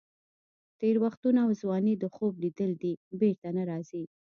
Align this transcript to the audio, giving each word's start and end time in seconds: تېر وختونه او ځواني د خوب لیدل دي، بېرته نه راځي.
تېر 0.79 0.95
وختونه 1.03 1.39
او 1.45 1.51
ځواني 1.61 1.93
د 1.99 2.03
خوب 2.15 2.33
لیدل 2.43 2.71
دي، 2.81 2.93
بېرته 3.19 3.47
نه 3.57 3.63
راځي. 3.69 4.03